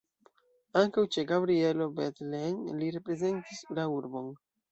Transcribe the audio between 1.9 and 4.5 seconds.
Bethlen li reprezentis la urbon.